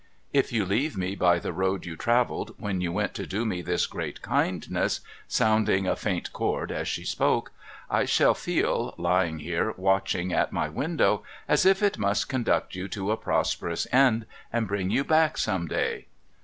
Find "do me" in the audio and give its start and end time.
3.27-3.61